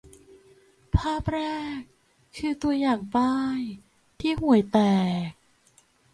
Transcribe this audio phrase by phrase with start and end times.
[0.95, 1.39] ภาพแร
[1.77, 1.79] ก
[2.37, 3.59] คือตัวอย่างป้าย
[4.19, 4.77] ที่ห่วยแต
[5.27, 5.29] ก